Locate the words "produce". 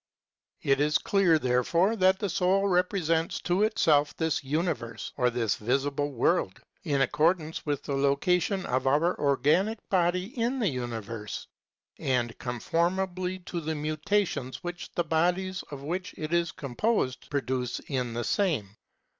17.29-17.77